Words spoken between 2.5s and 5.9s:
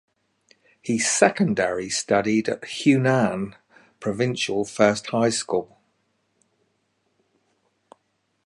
Hunan Provincial First High School.